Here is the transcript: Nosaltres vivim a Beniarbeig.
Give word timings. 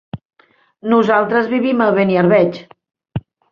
Nosaltres 0.93 1.51
vivim 1.53 1.85
a 1.85 1.91
Beniarbeig. 2.01 2.61